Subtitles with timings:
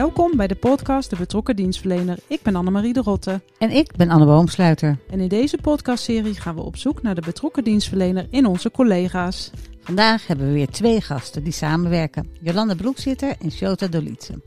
[0.00, 2.18] Welkom bij de podcast De Betrokken Dienstverlener.
[2.26, 3.40] Ik ben Annemarie de Rotte.
[3.58, 4.98] En ik ben Anne Boomsluiter.
[5.10, 9.50] En in deze podcastserie gaan we op zoek naar de betrokken dienstverlener in onze collega's.
[9.80, 12.30] Vandaag hebben we weer twee gasten die samenwerken.
[12.40, 14.42] Jolanda Broekzitter en Shota Dolitsen.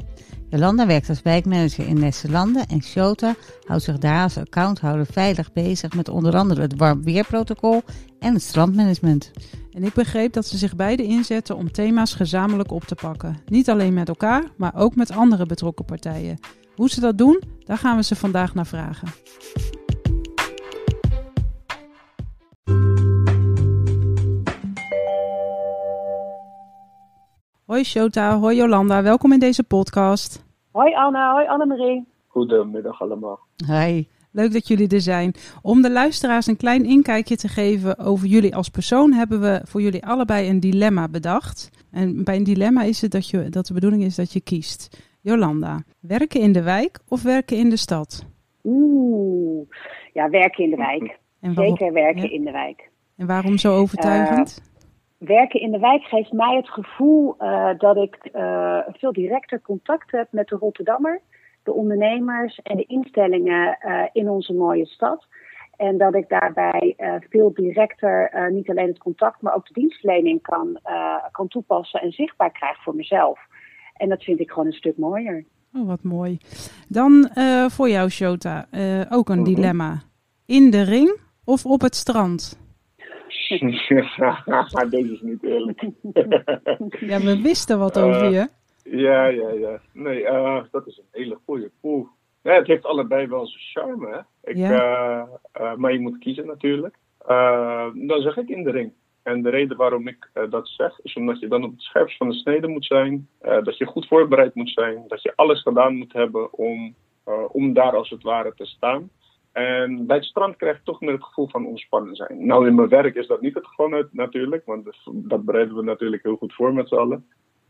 [0.54, 3.36] Jolanda werkt als wijkmanager in Nesselanden en Shota
[3.68, 7.82] houdt zich daar als accounthouder veilig bezig met onder andere het warm weerprotocol
[8.20, 9.32] en het strandmanagement.
[9.72, 13.38] En ik begreep dat ze zich beide inzetten om thema's gezamenlijk op te pakken.
[13.46, 16.40] Niet alleen met elkaar, maar ook met andere betrokken partijen.
[16.76, 19.08] Hoe ze dat doen, daar gaan we ze vandaag naar vragen.
[27.66, 30.46] Hoi Shota, hoi Jolanda, welkom in deze podcast.
[30.72, 32.06] Hoi Anna, hoi Annemarie.
[32.28, 33.40] Goedemiddag allemaal.
[33.68, 34.08] Hi.
[34.32, 35.34] Leuk dat jullie er zijn.
[35.62, 39.82] Om de luisteraars een klein inkijkje te geven over jullie als persoon, hebben we voor
[39.82, 41.70] jullie allebei een dilemma bedacht.
[41.92, 45.04] En bij een dilemma is het dat, je, dat de bedoeling is dat je kiest.
[45.22, 48.26] Jolanda, werken in de wijk of werken in de stad?
[48.64, 49.68] Oeh,
[50.14, 51.20] ja, werken in de wijk.
[51.40, 52.30] En Zeker werken ja.
[52.30, 52.90] in de wijk.
[53.18, 54.62] En waarom zo overtuigend?
[54.62, 54.73] Uh,
[55.26, 60.12] werken in de wijk geeft mij het gevoel uh, dat ik uh, veel directer contact
[60.12, 61.22] heb met de Rotterdammer
[61.64, 65.26] de ondernemers en de instellingen uh, in onze mooie stad.
[65.76, 69.74] En dat ik daarbij uh, veel directer uh, niet alleen het contact, maar ook de
[69.74, 70.80] dienstverlening kan,
[71.32, 73.40] kan toepassen en zichtbaar krijg voor mezelf.
[73.94, 75.46] En dat vind ik gewoon een stuk mooier.
[75.74, 76.38] Oh, wat mooi.
[76.88, 77.30] Dan
[77.68, 78.66] voor jou, Shota,
[79.10, 80.02] ook een dilemma.
[80.46, 82.63] In de ring of op het strand?
[84.90, 85.82] Deze is niet eerlijk.
[87.12, 88.48] ja, we wisten wat over je.
[88.84, 89.80] Ja, ja, ja.
[89.94, 91.70] Nee, uh, dat is een hele goede.
[92.42, 94.50] Ja, het heeft allebei wel zijn charme, hè.
[94.52, 95.28] Ik, ja.
[95.62, 96.96] uh, maar je moet kiezen natuurlijk.
[97.94, 98.92] dan zeg ik in de ring.
[99.24, 102.30] En de reden waarom ik dat zeg, is omdat je dan op het scherpst van
[102.30, 103.28] de snede moet zijn.
[103.40, 105.04] dat je goed voorbereid moet zijn.
[105.08, 106.96] Dat je alles gedaan moet hebben om,
[107.52, 109.10] om daar als het ware te staan.
[109.54, 112.46] En bij het strand krijg je toch meer het gevoel van ontspannen zijn.
[112.46, 114.66] Nou, in mijn werk is dat niet het geval natuurlijk.
[114.66, 117.26] Want dat bereiden we natuurlijk heel goed voor met z'n allen.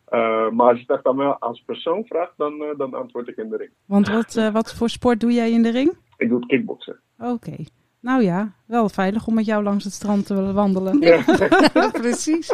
[0.10, 3.28] Uh, maar als je het echt aan mij als persoon vraagt, dan, uh, dan antwoord
[3.28, 3.70] ik in de ring.
[3.86, 5.98] Want wat, uh, wat voor sport doe jij in de ring?
[6.18, 7.00] Ik doe kickboksen.
[7.20, 7.32] Oké.
[7.32, 7.68] Okay.
[8.00, 11.00] Nou ja, wel veilig om met jou langs het strand te wandelen.
[11.00, 11.24] Ja.
[12.02, 12.54] Precies.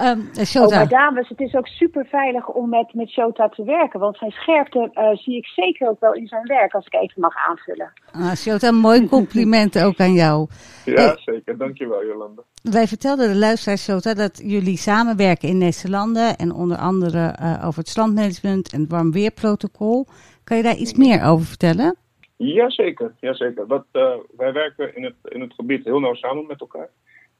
[0.00, 0.66] Um, Shota.
[0.66, 4.00] Oh, maar dames, het is ook super veilig om met, met Shota te werken.
[4.00, 7.20] Want zijn scherpte uh, zie ik zeker ook wel in zijn werk, als ik even
[7.20, 7.92] mag aanvullen.
[8.12, 10.48] Ah, Shota, mooi compliment ook aan jou.
[10.84, 11.58] Ja, hey, zeker.
[11.58, 12.42] Dankjewel, Jolanda.
[12.62, 16.36] Wij vertelden de luisteraars, Shota, dat jullie samenwerken in Nederlanden.
[16.36, 20.06] En onder andere uh, over het strandmanagement en het warmweerprotocol.
[20.44, 21.96] Kan je daar iets meer over vertellen?
[22.36, 23.66] Jazeker, jazeker.
[23.66, 24.02] Wat, uh,
[24.36, 26.88] wij werken in het, in het gebied heel nauw samen met elkaar.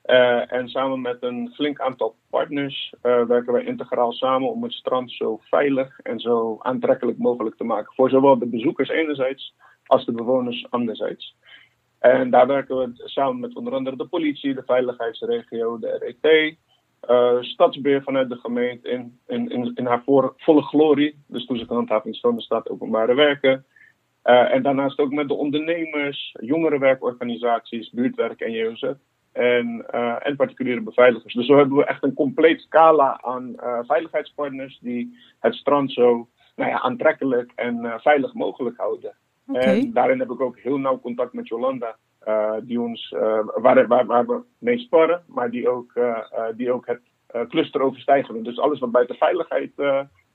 [0.06, 4.72] Uh, en samen met een flink aantal partners uh, werken wij integraal samen om het
[4.72, 7.94] strand zo veilig en zo aantrekkelijk mogelijk te maken.
[7.94, 9.54] Voor zowel de bezoekers enerzijds
[9.86, 11.36] als de bewoners anderzijds.
[11.98, 16.56] En daar werken we samen met onder andere de politie, de veiligheidsregio, de RET,
[17.10, 20.02] uh, stadsbeheer vanuit de gemeente in, in, in, in haar
[20.36, 21.24] volle glorie.
[21.26, 23.64] Dus toezicht en handhaving van de stad openbare werken.
[24.22, 28.92] En daarnaast ook met de ondernemers, jongerenwerkorganisaties, buurtwerk en JOZ.
[29.36, 31.34] En, uh, en particuliere beveiligers.
[31.34, 36.28] Dus zo hebben we echt een compleet scala aan uh, veiligheidspartners die het strand zo
[36.56, 39.16] nou ja, aantrekkelijk en veilig mogelijk houden.
[39.46, 39.62] Okay.
[39.62, 41.96] En daarin heb ik ook heel nauw contact met Jolanda,
[42.62, 43.14] die ons,
[43.54, 45.92] waar, waar, waar, we mee sparren, maar die ook,
[46.56, 47.00] die ook het
[47.48, 48.42] cluster overstijgen.
[48.42, 49.72] Dus alles wat buiten veiligheid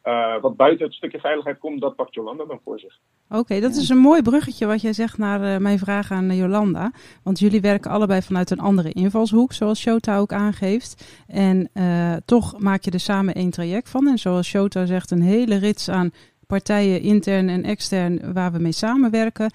[0.03, 2.99] uh, wat buiten het stukje veiligheid komt, dat pakt Jolanda dan voor zich.
[3.29, 6.35] Oké, okay, dat is een mooi bruggetje wat jij zegt naar uh, mijn vraag aan
[6.35, 6.91] Jolanda.
[7.23, 11.23] Want jullie werken allebei vanuit een andere invalshoek, zoals Shota ook aangeeft.
[11.27, 14.07] En uh, toch maak je er samen één traject van.
[14.07, 16.11] En zoals Shota zegt, een hele rits aan
[16.47, 19.51] partijen, intern en extern, waar we mee samenwerken.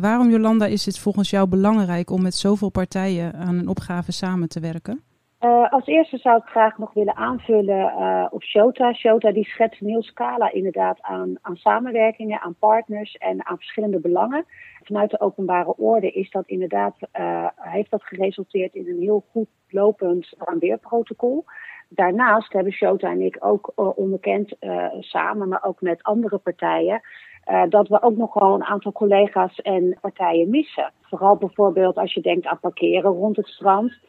[0.00, 4.48] waarom, Jolanda, is het volgens jou belangrijk om met zoveel partijen aan een opgave samen
[4.48, 5.02] te werken?
[5.44, 8.92] Uh, als eerste zou ik graag nog willen aanvullen uh, op Shota.
[8.92, 14.00] Shota die schetst een heel scala inderdaad aan, aan samenwerkingen, aan partners en aan verschillende
[14.00, 14.44] belangen.
[14.82, 19.48] Vanuit de openbare orde is dat inderdaad, uh, heeft dat geresulteerd in een heel goed
[19.68, 21.44] lopend warmweerprotocol.
[21.88, 24.56] daarnaast hebben Shota en ik ook onderkend,
[24.98, 27.00] samen, maar ook met andere partijen,
[27.68, 30.92] dat we ook nog wel een aantal collega's en partijen missen.
[31.00, 34.00] Vooral bijvoorbeeld als je denkt aan parkeren rond het strand.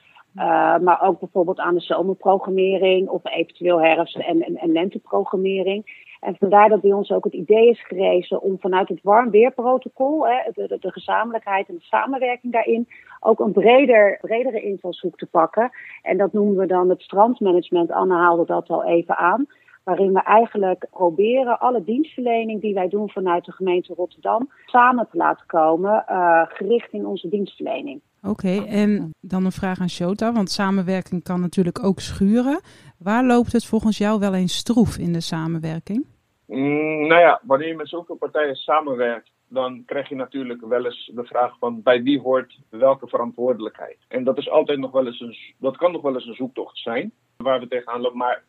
[0.84, 6.12] Maar ook bijvoorbeeld aan de zomerprogrammering of eventueel herfst- en, en, en lenteprogrammering.
[6.24, 10.28] En vandaar dat bij ons ook het idee is gerezen om vanuit het warm weerprotocol,
[10.28, 12.88] hè, de, de, gezamenlijkheid en de samenwerking daarin,
[13.20, 15.72] ook een breder, bredere invalshoek te pakken.
[16.02, 17.92] En dat noemen we dan het strandmanagement.
[17.92, 19.46] Anne haalde dat al even aan.
[19.84, 25.18] Waarin we eigenlijk proberen alle dienstverlening die wij doen vanuit de gemeente Rotterdam samen te
[25.18, 28.02] laten komen, uh, gericht in onze dienstverlening.
[28.26, 32.62] Oké, okay, en dan een vraag aan Shota, want samenwerking kan natuurlijk ook schuren.
[32.98, 36.06] Waar loopt het volgens jou wel eens stroef in de samenwerking?
[36.48, 41.12] Mm, nou ja, wanneer je met zoveel partijen samenwerkt, dan krijg je natuurlijk wel eens
[41.16, 43.98] de vraag van bij wie hoort welke verantwoordelijkheid.
[44.08, 46.78] En dat is altijd nog wel eens een, dat kan nog wel eens een zoektocht
[46.78, 48.18] zijn waar we tegenaan lopen.
[48.18, 48.44] Maar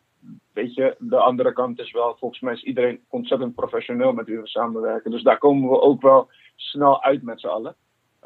[0.53, 4.39] weet je, de andere kant is wel, volgens mij is iedereen ontzettend professioneel met wie
[4.39, 5.11] we samenwerken.
[5.11, 7.75] Dus daar komen we ook wel snel uit met z'n allen.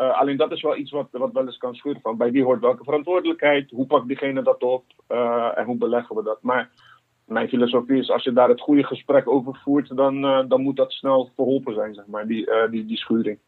[0.02, 2.44] Uh, alleen dat is wel iets wat, wat wel eens kan schuren van bij wie
[2.44, 6.38] hoort welke verantwoordelijkheid, hoe pakt diegene dat op uh, en hoe beleggen we dat.
[6.42, 6.70] Maar
[7.26, 10.76] mijn filosofie is, als je daar het goede gesprek over voert, dan, uh, dan moet
[10.76, 13.40] dat snel verholpen zijn, zeg maar, die, die, die schuring.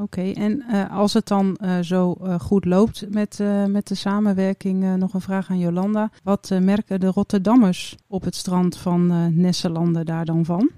[0.00, 5.50] Oké, en als het dan zo goed loopt met, met de samenwerking, nog een vraag
[5.50, 6.10] aan Jolanda.
[6.24, 10.70] Wat merken de Rotterdammers op het strand van Nesselanden daar dan van?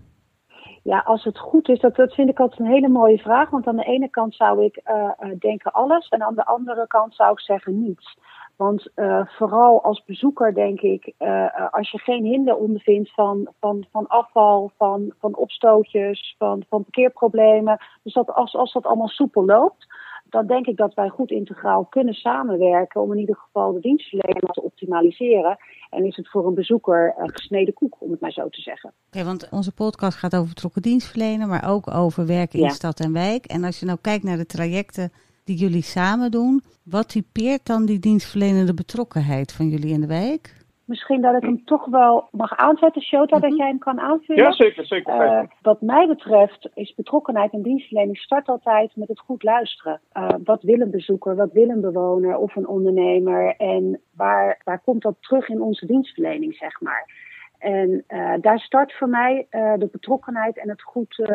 [0.83, 3.51] Ja, als het goed is, dat, dat vind ik altijd een hele mooie vraag.
[3.51, 7.15] Want aan de ene kant zou ik uh, denken alles en aan de andere kant
[7.15, 8.17] zou ik zeggen niets.
[8.59, 13.87] Want uh, vooral als bezoeker denk ik, uh, als je geen hinder ondervindt van, van,
[13.91, 17.79] van afval, van, van opstootjes, van, van parkeerproblemen.
[18.03, 19.87] Dus dat als, als dat allemaal soepel loopt,
[20.29, 24.53] dan denk ik dat wij goed integraal kunnen samenwerken om in ieder geval de dienstverlening
[24.53, 25.57] te optimaliseren.
[25.91, 28.91] En is het voor een bezoeker een gesneden koek, om het maar zo te zeggen.
[28.91, 32.71] Oké, okay, want onze podcast gaat over betrokken dienstverlenen, maar ook over werken in ja.
[32.71, 33.45] stad en wijk.
[33.45, 35.13] En als je nou kijkt naar de trajecten
[35.49, 40.57] die jullie samen doen, wat typeert dan die dienstverlenende betrokkenheid van jullie in de wijk?
[40.85, 43.49] Misschien dat ik hem toch wel mag aanzetten, Shota, mm -hmm.
[43.49, 44.43] dat jij hem kan aanvullen.
[44.43, 45.25] Ja, zeker, zeker.
[45.25, 50.01] Uh, wat mij betreft is betrokkenheid en dienstverlening start altijd met het goed luisteren.
[50.17, 54.81] Uh, wat wil een bezoeker, wat wil een bewoner of een ondernemer en waar, waar
[54.81, 57.27] komt dat terug in onze dienstverlening, zeg maar.
[57.59, 61.29] En uh, daar start voor mij de betrokkenheid en het goed,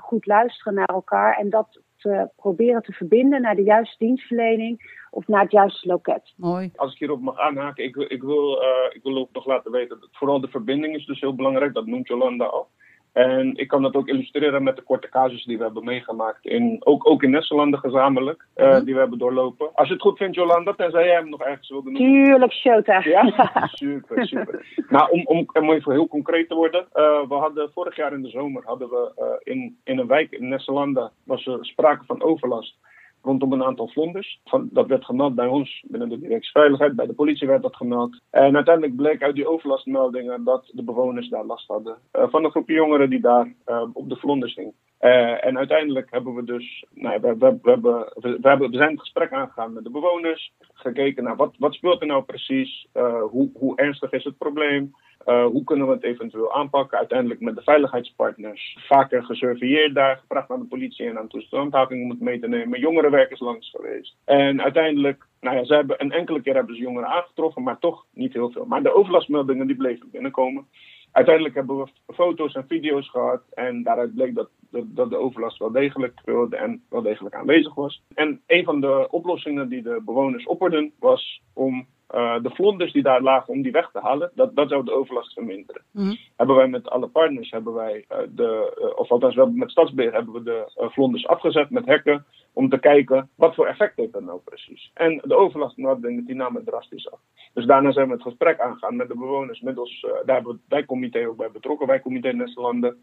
[0.00, 5.26] goed luisteren naar elkaar en dat te proberen te verbinden naar de juiste dienstverlening of
[5.26, 6.32] naar het juiste loket.
[6.36, 6.70] Mooi.
[6.76, 10.00] Als ik hierop mag aanhaken, ik, ik, wil, uh, ik wil ook nog laten weten
[10.00, 11.74] dat vooral de verbinding is dus heel belangrijk.
[11.74, 12.68] Dat noemt Jolanda al.
[13.12, 16.46] En ik kan dat ook illustreren met de korte casus die we hebben meegemaakt.
[16.46, 18.84] In, ook, ook in Nesselanden gezamenlijk, uh, mm -hmm.
[18.84, 19.74] die we hebben doorlopen.
[19.74, 22.24] Als je het goed vindt, Jolanda, tenzij jij hem nog ergens wilde noemen.
[22.24, 23.02] Tuurlijk, Shota.
[23.04, 23.32] Ja,
[23.72, 24.84] super, super.
[24.88, 26.80] nou, om, om, om even heel concreet te worden.
[26.94, 30.30] Uh, we hadden vorig jaar in de zomer, hadden we uh, in, in een wijk
[30.30, 32.76] in Nesselanden, was er sprake van overlast
[33.22, 34.40] rondom een aantal vlonders.
[34.44, 37.76] Van, dat werd gemeld bij ons binnen de directie veiligheid, bij de politie werd dat
[37.76, 38.20] gemeld.
[38.30, 42.50] En uiteindelijk bleek uit die overlastmeldingen dat de bewoners daar last hadden uh, van een
[42.50, 44.72] groepje jongeren die daar uh, op de vlonders hing.
[45.00, 49.00] Uh, en uiteindelijk hebben we dus, nou, we, we, hebben, we, hebben, we zijn het
[49.00, 52.86] gesprek aangegaan met de bewoners, gekeken naar wat, wat speelt er nou precies,
[53.30, 54.94] hoe, hoe ernstig is het probleem.
[55.26, 56.98] Uh, hoe kunnen we het eventueel aanpakken?
[56.98, 58.78] Uiteindelijk met de veiligheidspartners.
[58.80, 62.80] Vaker gesurveilleerd daar, gevraagd aan de politie en aan toestandhouding om het mee te nemen.
[62.80, 64.16] Jongerenwerkers langs geweest.
[64.24, 68.06] En uiteindelijk, nou ja, ze hebben een enkele keer hebben ze jongeren aangetroffen, maar toch
[68.12, 68.64] niet heel veel.
[68.64, 70.66] Maar de overlastmeldingen die bleven binnenkomen.
[71.12, 75.58] Uiteindelijk hebben we foto's en video's gehad en daaruit bleek dat, dat, dat de overlast
[75.58, 78.02] wel degelijk speelde en wel degelijk aanwezig was.
[78.14, 83.02] En een van de oplossingen die de bewoners opperden was om uh, de vlonders die
[83.02, 85.82] daar lagen om die weg te halen, dat, dat zou de overlast verminderen.
[85.92, 86.16] Mm.
[86.36, 90.12] Hebben wij met alle partners, hebben wij uh, de, uh, of althans wel met Stadsbeheer,
[90.12, 94.22] hebben we de vlonders afgezet met hekken om te kijken wat voor effect heeft dat
[94.22, 94.90] nou precies.
[94.94, 97.20] En de overlast, nou, die namen drastisch af.
[97.54, 100.68] Dus daarna zijn we het gesprek aangegaan met de bewoners, middels, daar hebben we het
[100.68, 102.96] wijkcomité ook bij betrokken, wijkcomité Nestelanden.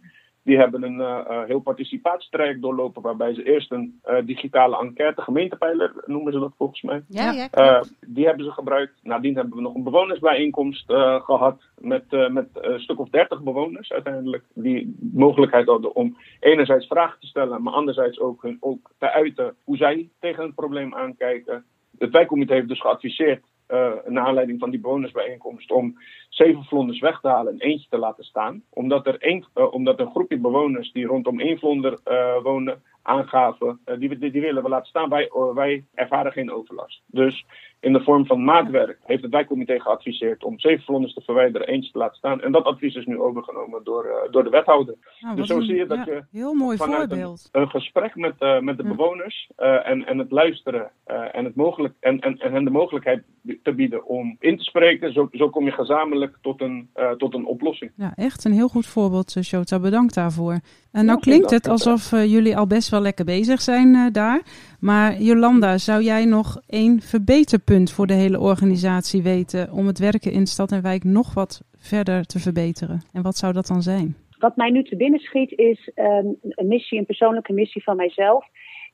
[0.47, 5.93] Die hebben een uh, heel participatietraject doorlopen, waarbij ze eerst een uh, digitale enquête, gemeentepeiler
[6.05, 7.03] noemen ze dat volgens mij.
[7.07, 7.47] Ja, ja.
[7.53, 8.99] Uh, die hebben ze gebruikt.
[9.03, 10.91] Nadien hebben we nog een bewonersbijeenkomst
[11.23, 14.43] gehad met, met een stuk of dertig bewoners uiteindelijk.
[14.53, 19.55] Die mogelijkheid hadden om enerzijds vragen te stellen, maar anderzijds ook, hun, ook te uiten
[19.63, 21.65] hoe zij tegen het probleem aankijken.
[21.97, 25.97] Het wijkcomité heeft dus geadviseerd uh, naar aanleiding van die bonusbijeenkomst om
[26.29, 28.61] zeven vlonders weg te halen en eentje te laten staan.
[28.69, 33.79] Omdat er een, uh, omdat een groepje bewoners die rondom één vlonder uh, wonen aangaven,
[33.85, 35.09] uh, die, die, die, willen we laten staan.
[35.09, 37.01] Wij, wij ervaren geen overlast.
[37.05, 37.45] Dus
[37.79, 41.91] in de vorm van maatwerk heeft het wijkcomité geadviseerd om zeven vlonders te verwijderen, eentje
[41.91, 42.41] te laten staan.
[42.41, 44.95] En dat advies is nu overgenomen door, door de wethouder.
[45.19, 47.49] Nou, dus zo een, zie je dat ja, je heel mooi vanuit voorbeeld.
[47.51, 48.89] Een, een, gesprek met, met de Ja.
[48.89, 53.23] bewoners en, en het luisteren en, het mogelijk, en, en, en hen de mogelijkheid
[53.63, 57.45] te bieden om in te spreken, zo, zo kom je gezamenlijk tot een, tot een
[57.45, 57.91] oplossing.
[57.95, 59.79] Ja, echt een heel goed voorbeeld, Shota.
[59.79, 60.59] Bedankt daarvoor.
[60.91, 64.41] En nou klinkt het alsof jullie al best wel lekker bezig zijn daar.
[64.79, 70.31] Maar Jolanda, zou jij nog één verbeterpunt voor de hele organisatie weten om het werken
[70.31, 73.01] in stad en wijk nog wat verder te verbeteren?
[73.13, 74.15] En wat zou dat dan zijn?
[74.39, 78.45] Wat mij nu te binnen schiet is um, een missie, een persoonlijke missie van mijzelf.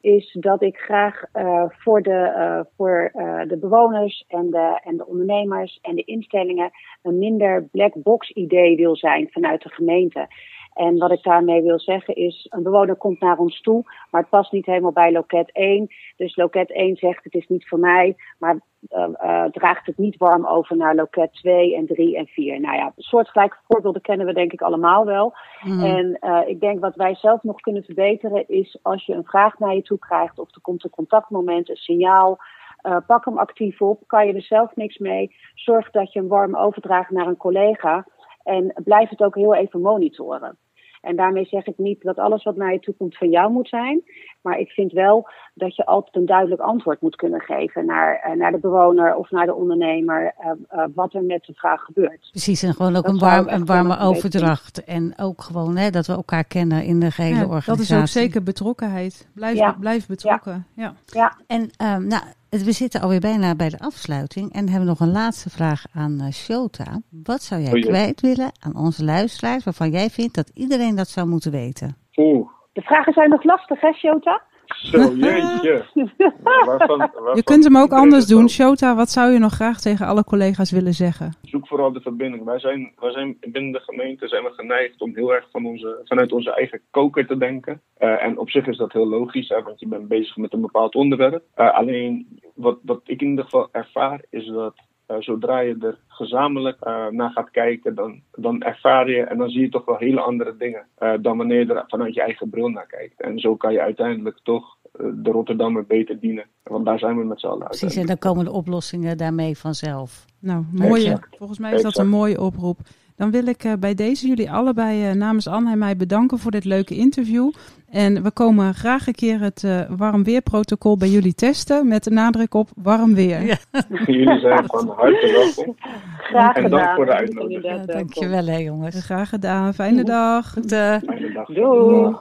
[0.03, 4.98] Is dat ik graag uh, voor, de, uh, voor uh, de bewoners en de, en
[4.98, 10.27] de ondernemers en de instellingen een minder black box idee wil zijn vanuit de gemeente.
[10.74, 14.30] En wat ik daarmee wil zeggen is, een bewoner komt naar ons toe, maar het
[14.30, 15.88] past niet helemaal bij loket 1.
[16.15, 20.18] Dus loket 1 zegt het is niet voor mij, maar uh, uh, draagt het niet
[20.18, 22.60] warm over naar loket 2 en 3 en 4.
[22.60, 25.34] Nou ja, soortgelijke voorbeelden kennen we denk ik allemaal wel.
[25.63, 25.84] Mm.
[25.84, 29.60] En uh, ik denk wat wij zelf nog kunnen verbeteren is als je een vraag
[29.60, 32.38] naar je toe krijgt of er komt een contactmoment, een signaal.
[32.84, 35.36] Uh, pak hem actief op, kan je er zelf niks mee.
[35.53, 38.06] Zorg dat je hem warm overdraagt naar een collega.
[38.43, 40.57] En blijf het ook heel even monitoren.
[41.03, 43.67] En daarmee zeg ik niet dat alles wat naar je toe komt van jou moet
[43.67, 44.01] zijn.
[44.41, 48.35] Maar ik vind wel dat je altijd een duidelijk antwoord moet kunnen geven naar, uh,
[48.35, 50.33] naar de bewoner of naar de ondernemer.
[50.39, 52.27] Uh, uh, wat er met de vraag gebeurt.
[52.31, 54.83] Precies, en gewoon ook dat een, warm, een warme overdracht.
[54.83, 57.77] En ook gewoon hè, dat we elkaar kennen in de gehele ja, organisatie.
[57.77, 59.29] Dat is ook zeker betrokkenheid.
[59.35, 59.75] Blijf, ja.
[59.79, 60.67] blijf betrokken.
[60.75, 60.83] Ja.
[60.83, 60.93] ja.
[61.05, 61.38] ja.
[61.47, 62.23] En um, nou,
[62.62, 66.27] we zitten alweer bijna bij de afsluiting en hebben nog een laatste vraag aan uh,
[66.29, 67.01] Shota.
[67.24, 67.81] Wat zou jij Oei.
[67.81, 71.95] kwijt willen aan onze luisteraars waarvan jij vindt dat iedereen dat zou moeten weten?
[72.15, 74.41] Oeh, De vragen zijn nog lastig, hè, Shota?
[74.83, 75.86] zo jeetje.
[76.43, 78.50] Waarvan, waarvan Je kunt hem ook anders doen.
[78.50, 81.33] Shota, wat zou je nog graag tegen alle collega's willen zeggen?
[81.41, 82.43] Zoek vooral de verbinding.
[82.43, 86.01] Wij zijn, wij zijn binnen de gemeente zijn we geneigd om heel erg van onze,
[86.03, 87.81] vanuit onze eigen koker te denken.
[88.00, 90.62] Uh, en op zich is dat heel logisch, hè, want je bent bezig met een
[90.62, 91.43] bepaald onderwerp.
[91.57, 94.74] Uh, alleen wat, wat ik in ieder geval ervaar is dat
[95.07, 99.50] uh, zodra je er gezamenlijk uh, naar gaat kijken, dan, dan ervaar je en dan
[99.50, 102.50] zie je toch wel hele andere dingen uh, dan wanneer je er vanuit je eigen
[102.50, 103.22] bril naar kijkt.
[103.22, 106.45] En zo kan je uiteindelijk toch uh, de Rotterdammer beter dienen.
[106.63, 110.25] Want daar zijn we met z'n allen Precies, en dan komen de oplossingen daarmee vanzelf.
[110.39, 111.36] Nou, mooie, Exact.
[111.38, 112.77] volgens mij is dat een mooie oproep.
[113.15, 116.51] Dan wil ik uh, bij deze jullie allebei uh, namens Anne en mij bedanken voor
[116.51, 117.51] dit leuke interview.
[117.89, 122.12] En we komen graag een keer het uh, warm weerprotocol bij jullie testen met de
[122.12, 123.41] nadruk op warm weer.
[123.41, 123.58] Ja.
[124.05, 125.75] Jullie zijn van harte welkom.
[126.17, 126.79] Graag En gedaan.
[126.79, 127.63] dank voor de En uitnodiging.
[127.63, 129.03] Ja, dankjewel hè jongens.
[129.03, 129.74] Graag gedaan.
[129.74, 130.55] Fijne dag.
[130.67, 131.48] Fijne dag.
[131.48, 132.15] Doei.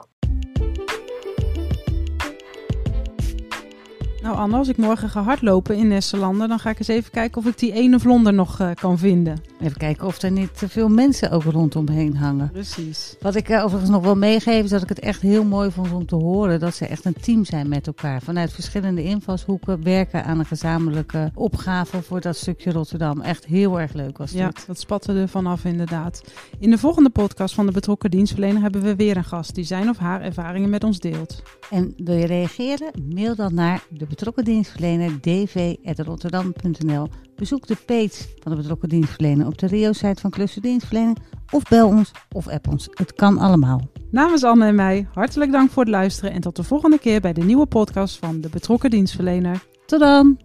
[4.23, 7.41] Nou Anne, als ik morgen ga hardlopen in Nesselanden, dan ga ik eens even kijken
[7.41, 9.37] of ik die ene vlonder nog uh, kan vinden.
[9.61, 12.51] even kijken of er niet te veel mensen ook rondomheen hangen.
[12.51, 13.15] Precies.
[13.21, 15.91] Wat ik uh, overigens nog wil meegeven is dat ik het echt heel mooi vond
[15.91, 18.21] om te horen dat ze echt een team zijn met elkaar.
[18.21, 23.21] Vanuit verschillende invalshoeken werken aan een gezamenlijke opgave voor dat stukje Rotterdam.
[23.21, 24.39] Echt heel erg leuk was dit.
[24.39, 26.23] Ja, dat spatte er vanaf inderdaad.
[26.59, 29.89] In de volgende podcast van de betrokken dienstverlener hebben we weer een gast die zijn
[29.89, 31.43] of haar ervaringen met ons deelt.
[31.69, 32.91] En wil je reageren?
[33.13, 37.07] Mail dan naar de betrokken dienstverlener dv.rotterdam.nl.
[37.35, 41.17] Bezoek de page van de betrokken dienstverlener op de Rio-site van Cluster Dienstverlening
[41.51, 42.87] of bel ons of app ons.
[42.91, 43.81] Het kan allemaal.
[44.11, 47.33] Namens Anne en mij, hartelijk dank voor het luisteren en tot de volgende keer bij
[47.33, 49.63] de nieuwe podcast van de betrokken dienstverlener.
[49.85, 50.37] Tot dan!